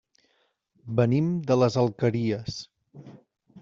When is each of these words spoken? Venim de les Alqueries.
Venim 1.01 1.29
de 1.53 1.59
les 1.61 1.79
Alqueries. 1.85 2.61